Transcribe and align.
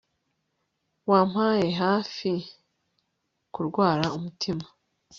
Wampaye 1.09 1.67
hafi 1.81 2.31
kurwara 3.53 4.05
umutima 4.17 4.65